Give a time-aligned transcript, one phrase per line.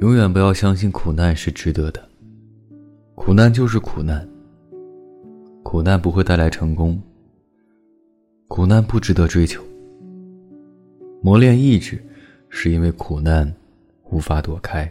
[0.00, 2.02] 永远不要相信苦难是值得的，
[3.14, 4.26] 苦难就是苦难，
[5.62, 6.98] 苦难不会带来成功，
[8.48, 9.62] 苦难不值得追求。
[11.20, 12.02] 磨练意志，
[12.48, 13.54] 是因为苦难
[14.10, 14.90] 无法躲开。